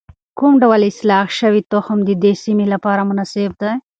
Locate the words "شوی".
1.39-1.61